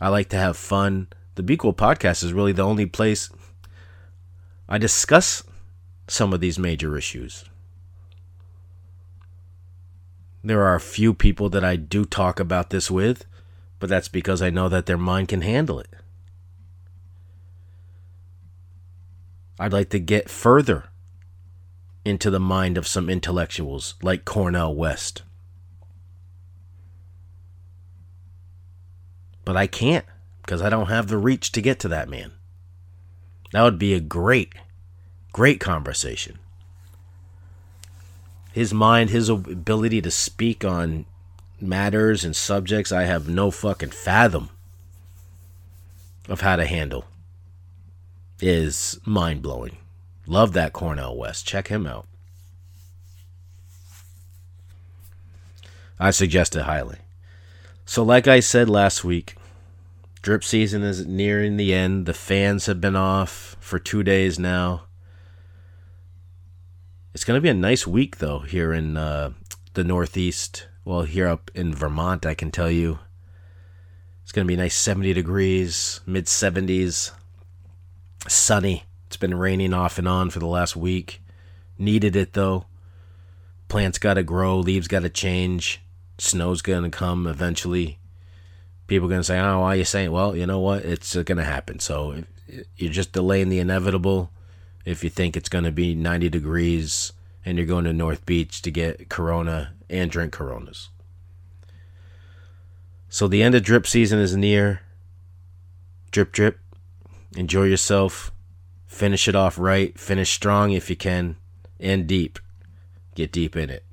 [0.01, 1.09] I like to have fun.
[1.35, 3.31] The Be podcast is really the only place
[4.69, 5.43] I discuss
[6.09, 7.45] some of these major issues.
[10.45, 13.25] There are a few people that I do talk about this with,
[13.83, 15.89] but that's because I know that their mind can handle it.
[19.59, 20.85] I'd like to get further
[22.05, 25.25] into the mind of some intellectuals like Cornel West.
[29.45, 30.07] But I can't
[30.43, 32.31] because I don't have the reach to get to that man.
[33.51, 34.53] That would be a great,
[35.33, 36.39] great conversation.
[38.53, 41.05] His mind, his ability to speak on
[41.63, 44.51] matters and subjects I have no fucking fathom
[46.29, 47.05] of how to handle
[48.41, 49.79] is mind blowing.
[50.27, 51.47] Love that Cornel West.
[51.47, 52.07] Check him out.
[55.99, 56.99] I suggest it highly.
[57.85, 59.37] So, like I said last week,
[60.21, 62.07] drip season is nearing the end.
[62.07, 64.83] The fans have been off for two days now.
[67.15, 69.33] It's going to be a nice week, though, here in uh,
[69.75, 72.99] the Northeast Well, here up in Vermont, I can tell you
[74.23, 77.13] it's going to be nice 70 degrees, mid 70s,
[78.27, 78.85] sunny.
[79.07, 81.23] It's been raining off and on for the last week.
[81.79, 82.67] Needed it though.
[83.69, 85.81] Plants got to grow, leaves got to change,
[86.19, 87.99] snow's going to come eventually.
[88.89, 90.85] People are going to say, "Oh, why are you saying?" Well, you know what?
[90.85, 91.79] It's uh, going to happen.
[91.79, 92.25] So
[92.77, 94.31] you're just delaying the inevitable.
[94.85, 97.13] If you think it's going to be 90 degrees
[97.45, 100.89] and you're going to North Beach to get Corona and drink Coronas.
[103.09, 104.81] So the end of drip season is near.
[106.11, 106.59] Drip, drip.
[107.37, 108.33] Enjoy yourself.
[108.87, 109.99] Finish it off right.
[109.99, 111.37] Finish strong if you can.
[111.79, 112.39] And deep.
[113.15, 113.85] Get deep in it.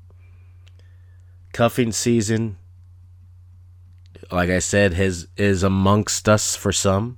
[1.52, 2.58] Cuffing season,
[4.32, 7.18] like I said, has is amongst us for some.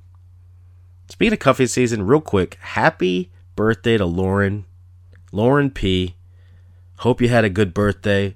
[1.10, 4.66] Speaking of cuffing season, real quick, happy birthday to Lauren.
[5.32, 6.16] Lauren P.
[6.98, 8.36] Hope you had a good birthday.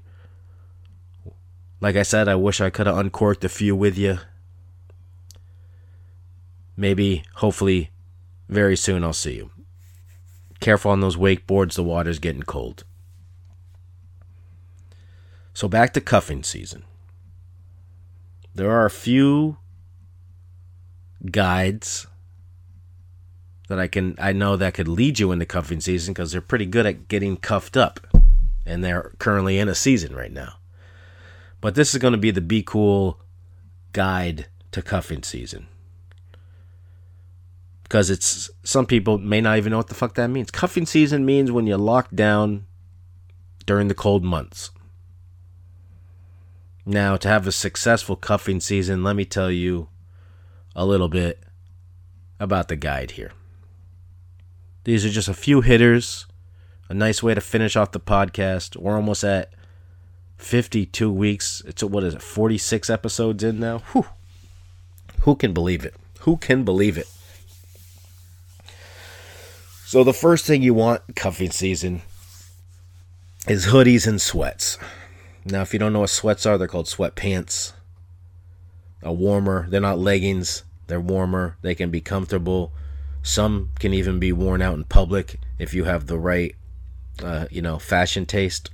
[1.85, 4.17] Like I said, I wish I could have uncorked a few with you.
[6.75, 7.91] Maybe, hopefully,
[8.49, 9.51] very soon I'll see you.
[10.59, 12.85] Careful on those wakeboards, the water's getting cold.
[15.53, 16.85] So back to cuffing season.
[18.55, 19.57] There are a few
[21.29, 22.07] guides
[23.69, 26.65] that I can I know that could lead you into cuffing season because they're pretty
[26.65, 27.99] good at getting cuffed up.
[28.65, 30.55] And they're currently in a season right now.
[31.65, 33.19] But this is going to be the Be Cool
[33.91, 35.65] guide to cuffing season.
[37.81, 40.51] Because it's some people may not even know what the fuck that means.
[40.51, 42.67] Cuffing season means when you're locked down
[43.65, 44.69] during the cold months.
[46.85, 49.89] Now, to have a successful cuffing season, let me tell you
[50.75, 51.43] a little bit
[52.39, 53.31] about the guide here.
[54.83, 56.27] These are just a few hitters,
[56.89, 58.77] a nice way to finish off the podcast.
[58.77, 59.51] We're almost at
[60.37, 61.61] 52 weeks.
[61.65, 63.79] It's what is it, 46 episodes in now?
[63.93, 64.05] Whew.
[65.21, 65.95] Who can believe it?
[66.21, 67.07] Who can believe it?
[69.85, 72.01] So the first thing you want cuffing season
[73.47, 74.77] is hoodies and sweats.
[75.45, 77.73] Now, if you don't know what sweats are, they're called sweatpants.
[79.03, 79.67] A warmer.
[79.69, 80.63] They're not leggings.
[80.87, 81.57] They're warmer.
[81.61, 82.71] They can be comfortable.
[83.21, 86.55] Some can even be worn out in public if you have the right,
[87.23, 88.71] uh, you know, fashion taste.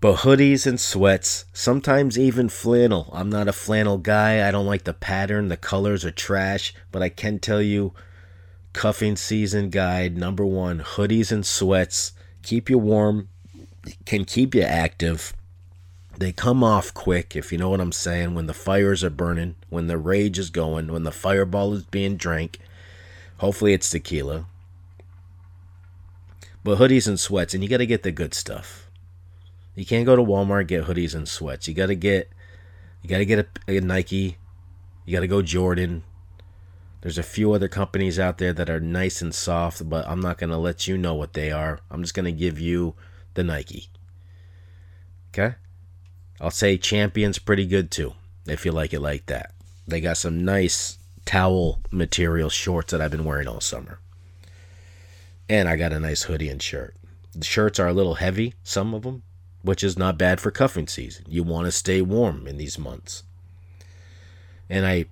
[0.00, 3.10] But hoodies and sweats, sometimes even flannel.
[3.12, 4.46] I'm not a flannel guy.
[4.46, 5.48] I don't like the pattern.
[5.48, 6.72] The colors are trash.
[6.92, 7.94] But I can tell you,
[8.72, 12.12] cuffing season guide number one hoodies and sweats.
[12.44, 13.28] Keep you warm,
[14.04, 15.34] can keep you active.
[16.16, 19.56] They come off quick, if you know what I'm saying, when the fires are burning,
[19.68, 22.58] when the rage is going, when the fireball is being drank.
[23.38, 24.46] Hopefully it's tequila.
[26.62, 28.87] But hoodies and sweats, and you got to get the good stuff.
[29.78, 31.68] You can't go to Walmart get hoodies and sweats.
[31.68, 32.28] You got to get
[33.00, 34.36] you got to get a, a Nike.
[35.04, 36.02] You got to go Jordan.
[37.00, 40.38] There's a few other companies out there that are nice and soft, but I'm not
[40.50, 41.78] to let you know what they are.
[41.92, 42.96] I'm just to give you
[43.34, 43.88] the Nike.
[45.28, 45.54] Okay?
[46.40, 48.14] I'll say Champion's pretty good too,
[48.46, 49.54] if you like it like that.
[49.86, 54.00] They got some nice towel material shorts that I've been wearing all summer.
[55.48, 56.96] And I got a nice hoodie and shirt.
[57.32, 59.22] The shirts are a little heavy, some of them,
[59.62, 61.24] which is not bad for cuffing season.
[61.28, 63.24] You want to stay warm in these months.
[64.70, 65.06] And I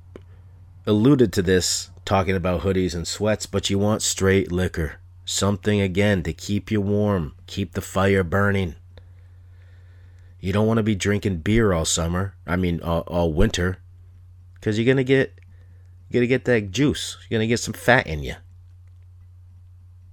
[0.87, 4.97] alluded to this talking about hoodies and sweats, but you want straight liquor.
[5.25, 8.77] Something again to keep you warm, keep the fire burning.
[10.39, 12.37] You don't want to be drinking beer all summer.
[12.47, 13.79] I mean, all, all winter,
[14.55, 15.41] because you're gonna get,
[16.09, 17.17] you're gonna get that juice.
[17.29, 18.37] You're gonna get some fat in you.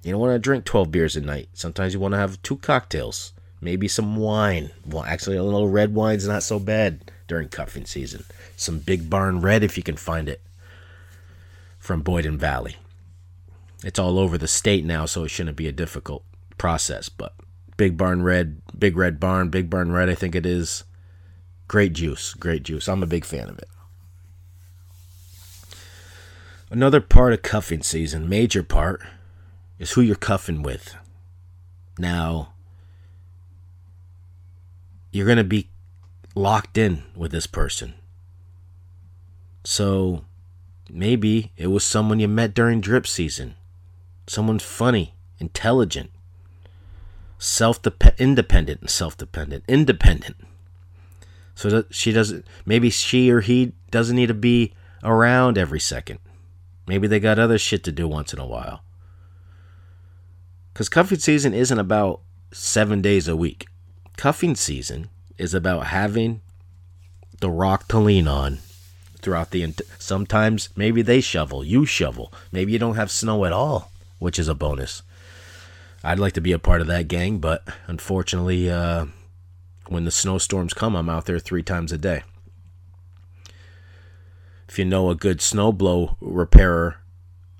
[0.01, 1.49] You don't want to drink 12 beers a night.
[1.53, 4.71] Sometimes you want to have two cocktails maybe some wine.
[4.85, 8.25] Well, actually, a little red wine's not so bad during cuffing season.
[8.55, 10.41] Some Big Barn Red if you can find it
[11.79, 12.77] from Boyden Valley.
[13.83, 16.23] It's all over the state now, so it shouldn't be a difficult
[16.57, 17.09] process.
[17.09, 17.33] But
[17.75, 20.83] Big Barn Red, Big Red Barn, Big Barn Red, I think it is.
[21.67, 22.87] Great juice, great juice.
[22.87, 23.69] I'm a big fan of it.
[26.69, 29.01] Another part of cuffing season, major part,
[29.77, 30.95] is who you're cuffing with.
[31.99, 32.52] Now,
[35.13, 35.69] you're going to be
[36.35, 37.93] locked in with this person.
[39.63, 40.25] So
[40.89, 43.55] maybe it was someone you met during drip season.
[44.27, 46.09] Someone funny, intelligent,
[47.37, 47.79] self
[48.17, 50.37] independent and self dependent, independent.
[51.53, 56.19] So that she doesn't maybe she or he doesn't need to be around every second.
[56.87, 58.81] Maybe they got other shit to do once in a while.
[60.73, 63.67] Cuz cuffing season isn't about 7 days a week
[64.17, 66.41] cuffing season is about having
[67.39, 68.59] the rock to lean on
[69.21, 72.31] throughout the sometimes maybe they shovel you shovel.
[72.51, 75.01] Maybe you don't have snow at all which is a bonus.
[76.03, 79.07] I'd like to be a part of that gang but unfortunately uh,
[79.87, 82.23] when the snowstorms come i'm out there three times a day.
[84.69, 86.97] If you know a good snowblow repairer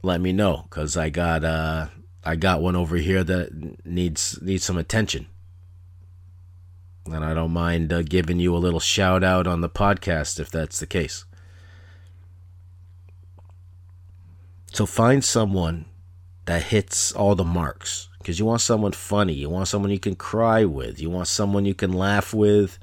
[0.04, 1.88] let me know because i got uh
[2.24, 5.28] i got one over here that needs needs some attention
[7.06, 10.50] and I don't mind uh, giving you a little shout out on the podcast if
[10.50, 11.26] that's the case.
[14.72, 15.86] So find someone
[16.46, 20.16] that hits all the marks because you want someone funny, you want someone you can
[20.16, 22.80] cry with, you want someone you can laugh with,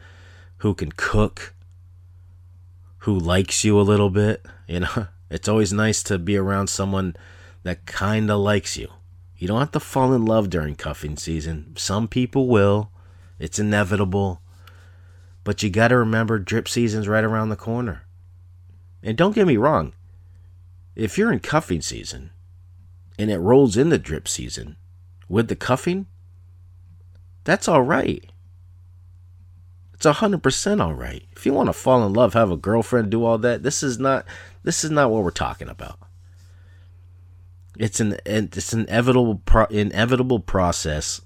[0.59, 1.55] who can cook,
[2.99, 4.45] who likes you a little bit.
[4.69, 7.17] You know, it's always nice to be around someone
[7.63, 8.89] that kind of likes you.
[9.37, 11.75] You don't have to fall in love during cuffing season.
[11.77, 12.93] Some people will
[13.41, 14.41] it's inevitable.
[15.43, 18.03] But you got to remember drip season's right around the corner.
[19.03, 19.95] And don't get me wrong,
[20.95, 22.31] if you're in cuffing season
[23.19, 24.77] and it rolls into drip season
[25.29, 26.07] with the cuffing,
[27.45, 28.31] that's all right.
[29.95, 31.25] It's a hundred percent all right.
[31.33, 33.99] If you want to fall in love, have a girlfriend, do all that, this is
[33.99, 34.27] not
[34.63, 35.99] this is not what we're talking about.
[37.79, 41.23] It's an it's an inevitable pro, inevitable process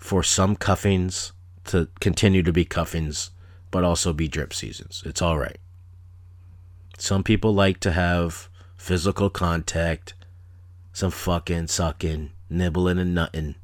[0.00, 1.32] for some cuffings
[1.66, 3.30] to continue to be cuffings,
[3.70, 5.02] but also be drip seasons.
[5.06, 5.58] It's all right.
[6.98, 10.14] Some people like to have physical contact,
[10.92, 13.54] some fucking, sucking, nibbling, and nutting.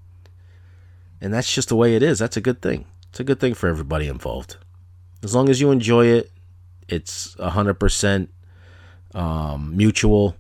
[1.21, 2.19] And that's just the way it is.
[2.19, 2.85] That's a good thing.
[3.11, 4.59] It's a good thing for everybody involved.
[5.25, 6.31] As long as you enjoy it,
[6.87, 8.29] it's 100%
[9.15, 10.37] um, mutual,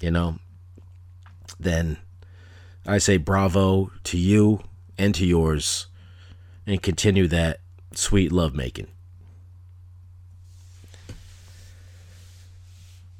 [0.00, 0.38] you know,
[1.60, 1.98] then
[2.86, 4.62] I say bravo to you
[4.98, 5.86] and to yours
[6.66, 7.60] and continue that
[7.94, 8.88] sweet lovemaking.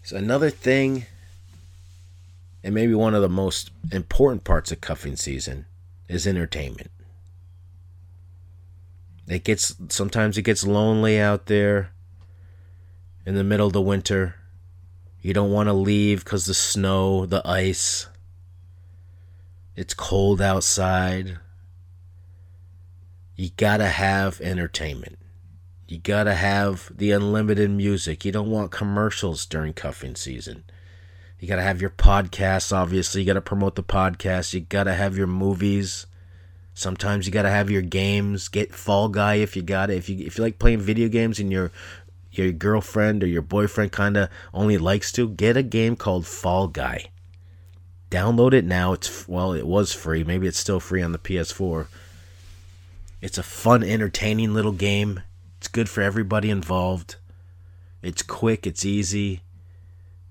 [0.03, 1.07] So another thing,
[2.65, 5.67] and maybe one of the most important parts of cuffing season,
[6.09, 6.91] is entertainment.
[9.29, 11.91] It gets sometimes it gets lonely out there
[13.27, 14.37] in the middle of the winter.
[15.21, 18.07] You don't want to leave because the snow, the ice.
[19.77, 21.39] It's cold outside
[23.39, 25.17] you gotta have entertainment.
[25.87, 28.25] You gotta have the unlimited music.
[28.25, 30.65] You don't want commercials during cuffing season.
[31.39, 33.21] You gotta have your podcasts, obviously.
[33.21, 34.55] You gotta promote the podcast.
[34.55, 36.07] You gotta have your movies.
[36.75, 38.49] Sometimes you gotta have your games.
[38.49, 39.99] Get Fall Guy if you got it.
[39.99, 41.71] If you if you like playing video games and your
[42.33, 46.67] your girlfriend or your boyfriend kind of only likes to, get a game called Fall
[46.67, 47.13] Guy.
[48.11, 48.95] Download it now.
[48.95, 50.25] It's well, it was free.
[50.25, 51.87] Maybe it's still free on the PS4
[53.21, 55.23] it's a fun, entertaining little game.
[55.59, 57.17] It's good for everybody involved.
[58.03, 59.43] It's quick, it's easy.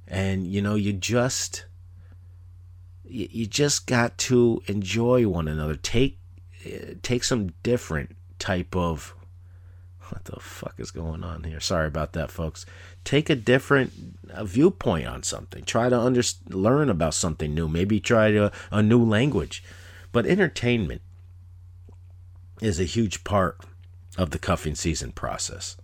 [0.08, 1.66] And you know, you just
[3.04, 5.76] you just got to enjoy one another.
[5.76, 6.20] Take
[6.66, 9.14] eh, take some different type of
[10.10, 11.60] what the fuck is going on here?
[11.60, 12.66] Sorry about that, folks.
[13.04, 13.92] Take a different
[14.30, 15.64] a viewpoint on something.
[15.64, 17.68] Try to under, learn about something new.
[17.68, 19.64] Maybe try to, a new language.
[20.12, 21.02] But entertainment
[22.62, 23.60] is a huge part
[24.18, 25.78] of the cuffing season process.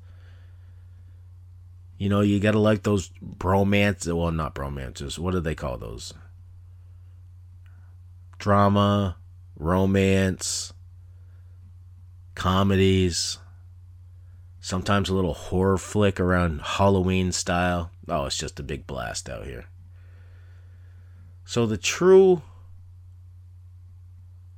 [1.97, 4.11] You know, you gotta like those bromance.
[4.11, 5.19] Well, not bromances.
[5.19, 6.13] What do they call those?
[8.39, 9.17] Drama,
[9.57, 10.74] romance,
[12.36, 13.38] comedies.
[14.59, 17.91] Sometimes a little horror flick around Halloween style.
[18.07, 19.65] Oh, it's just a big blast out here.
[21.45, 22.41] So the true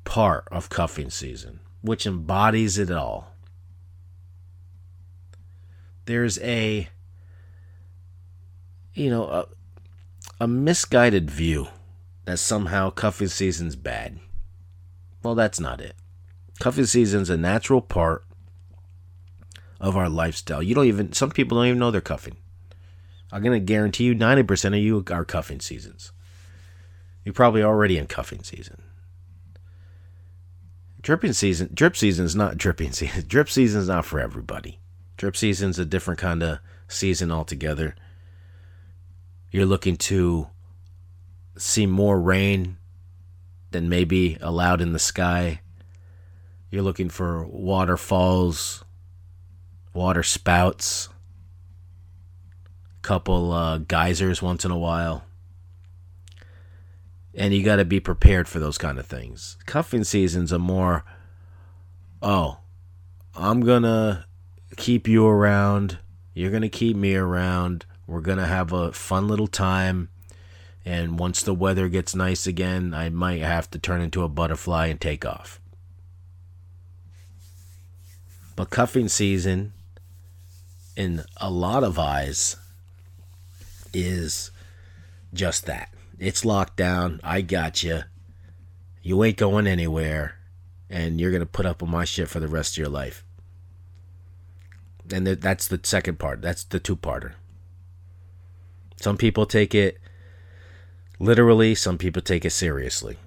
[0.03, 3.31] part of cuffing season which embodies it all.
[6.05, 6.89] There's a,
[8.93, 9.47] you know, a,
[10.39, 11.67] a misguided view
[12.25, 14.19] that somehow cuffing season's bad.
[15.21, 15.95] Well, that's not it.
[16.59, 18.23] Cuffing season's a natural part
[19.79, 20.63] of our lifestyle.
[20.63, 22.37] You don't even, some people don't even know they're cuffing.
[23.31, 26.11] I'm to guarantee you 90% of you are cuffing seasons.
[27.23, 28.81] You're probably already in cuffing season
[31.05, 34.79] dripping season drip season is not dripping season drip season is not for everybody.
[35.17, 37.95] Drip season is a different kind of season altogether.
[39.51, 40.47] You're looking to
[41.57, 42.77] see more rain
[43.69, 45.61] than maybe allowed in the sky.
[46.71, 48.83] You're looking for waterfalls
[49.93, 51.07] water spouts
[53.03, 55.23] couple uh, geysers once in a while
[57.35, 59.57] and you got to be prepared for those kind of things.
[59.65, 61.03] Cuffing seasons are more,
[62.21, 62.59] oh,
[63.35, 64.25] I'm gonna
[64.77, 65.99] keep you around.
[66.33, 67.85] You're gonna keep me around.
[68.07, 70.09] We're gonna have a fun little time.
[70.85, 74.87] And once the weather gets nice again, I might have to turn into a butterfly
[74.87, 75.59] and take off.
[78.55, 79.73] But cuffing season,
[80.95, 82.55] in a lot of eyes,
[83.93, 84.51] is
[85.33, 85.89] just that.
[86.19, 87.19] It's locked down.
[87.23, 88.01] I got you.
[89.01, 90.37] You ain't going anywhere.
[90.89, 93.23] And you're to put up with my shit for the rest of your life.
[95.11, 96.41] And that's the second part.
[96.41, 97.33] That's the two parter.
[98.99, 99.99] Some people take it
[101.19, 103.17] literally, some people take it seriously.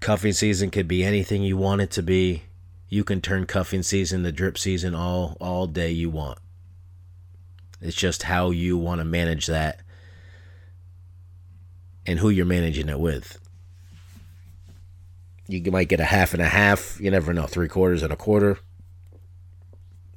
[0.00, 2.44] Cuffing season could be anything you want it to be.
[2.88, 6.38] You can turn cuffing season to drip season all all day you want.
[7.80, 9.80] It's just how you want to manage that
[12.08, 13.38] and who you're managing it with.
[15.46, 16.98] You might get a half and a half.
[16.98, 17.46] You never know.
[17.46, 18.58] Three quarters and a quarter.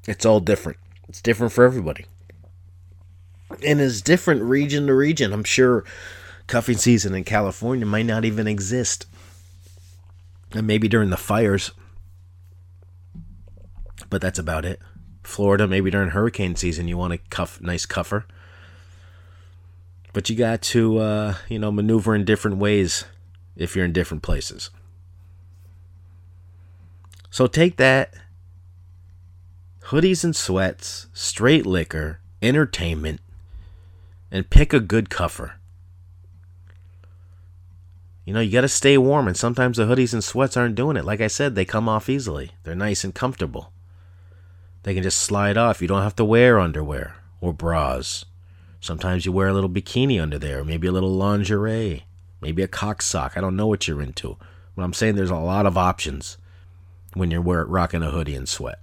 [0.08, 0.80] It's all different.
[1.10, 2.06] It's different for everybody.
[3.66, 5.34] And it's different region to region.
[5.34, 5.84] I'm sure
[6.48, 9.06] cuffing season in California might not even exist.
[10.54, 11.72] And maybe during the fires.
[14.10, 14.80] But that's about it.
[15.24, 18.26] Florida, maybe during hurricane season, you want a cuff, nice cuffer.
[20.14, 23.06] But you got to, uh, you know, maneuver in different ways
[23.56, 24.70] if you're in different places.
[27.30, 28.14] So take that
[29.86, 33.22] hoodies and sweats, straight liquor, entertainment,
[34.30, 35.56] and pick a good cuffer.
[38.26, 40.96] You know, you got to stay warm, and sometimes the hoodies and sweats aren't doing
[40.96, 41.06] it.
[41.06, 43.72] Like I said, they come off easily, they're nice and comfortable.
[44.84, 45.82] They can just slide off.
[45.82, 48.26] You don't have to wear underwear or bras.
[48.82, 52.06] Sometimes you wear a little bikini under there, maybe a little lingerie,
[52.42, 53.38] maybe a cock sock.
[53.38, 54.38] I don't know what you're into.
[54.76, 56.38] But I'm saying there's a lot of options
[57.14, 58.80] when you're wearing, rocking a hoodie and sweat.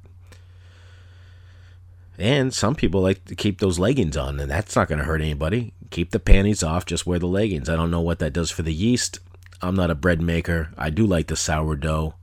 [2.17, 5.21] And some people like to keep those leggings on, and that's not going to hurt
[5.21, 5.73] anybody.
[5.91, 7.69] Keep the panties off, just wear the leggings.
[7.69, 9.19] I don't know what that does for the yeast.
[9.61, 10.71] I'm not a bread maker.
[10.79, 12.15] I do like the sourdough,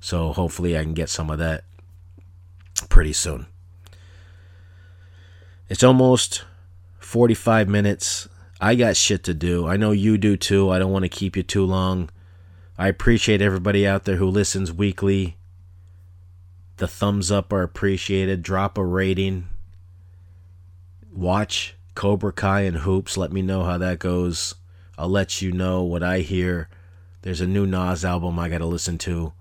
[0.00, 1.64] so hopefully I can get some of that
[2.90, 3.46] pretty soon.
[5.70, 6.44] It's almost
[7.14, 8.28] 45 minutes.
[8.60, 9.68] I got shit to do.
[9.68, 10.70] I know you do too.
[10.70, 12.10] I don't want to keep you too long.
[12.76, 15.36] I appreciate everybody out there who listens weekly.
[16.78, 18.42] The thumbs up are appreciated.
[18.42, 19.46] Drop a rating.
[21.12, 23.16] Watch Cobra Kai and Hoops.
[23.16, 24.56] Let me know how that goes.
[24.98, 26.68] I'll let you know what I hear.
[27.22, 29.32] There's a new Nas album I got to listen to.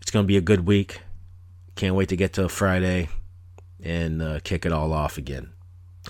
[0.00, 1.02] It's going to be a good week.
[1.76, 3.10] Can't wait to get to Friday
[3.82, 5.50] and uh, kick it all off again.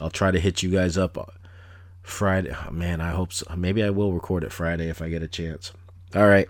[0.01, 1.25] I'll try to hit you guys up uh,
[2.03, 2.55] Friday.
[2.55, 3.47] Oh, man, I hope so.
[3.57, 5.73] Maybe I will record it Friday if I get a chance.
[6.15, 6.49] All right.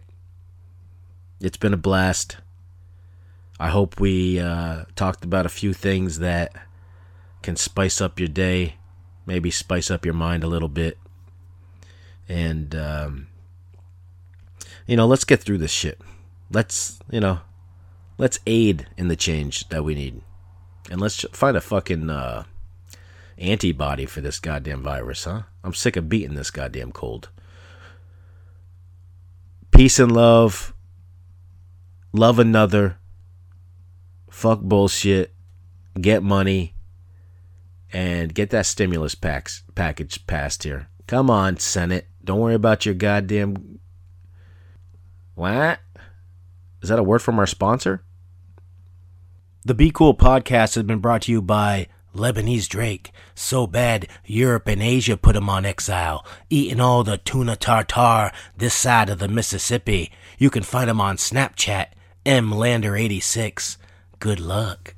[1.40, 2.38] It's been a blast.
[3.60, 6.52] I hope we uh, talked about a few things that
[7.42, 8.76] can spice up your day,
[9.26, 10.98] maybe spice up your mind a little bit.
[12.28, 13.28] And, um,
[14.86, 16.00] you know, let's get through this shit.
[16.50, 17.40] Let's, you know,
[18.18, 20.22] let's aid in the change that we need.
[20.90, 22.44] And let's find a fucking uh,
[23.38, 25.42] antibody for this goddamn virus, huh?
[25.62, 27.30] I'm sick of beating this goddamn cold.
[29.70, 30.72] Peace and love.
[32.12, 32.98] Love another.
[34.30, 35.34] Fuck bullshit.
[36.00, 36.74] Get money.
[37.92, 40.88] And get that stimulus packs, package passed here.
[41.06, 42.08] Come on, Senate.
[42.24, 43.78] Don't worry about your goddamn.
[45.34, 45.80] What?
[46.82, 48.04] Is that a word from our sponsor?
[49.64, 53.12] The Be Cool podcast has been brought to you by Lebanese Drake.
[53.34, 58.74] So bad, Europe and Asia put him on exile, eating all the tuna tartar this
[58.74, 60.10] side of the Mississippi.
[60.38, 61.86] You can find him on Snapchat,
[62.24, 63.76] mlander86.
[64.18, 64.94] Good luck.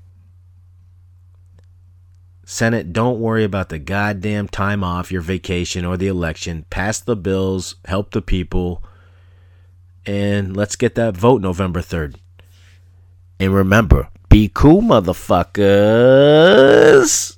[2.49, 6.65] Senate, don't worry about the goddamn time off, your vacation, or the election.
[6.71, 8.85] Pass the bills, help the people,
[10.07, 12.15] and let's get that vote November 3rd.
[13.41, 17.36] And remember, be cool, motherfuckers.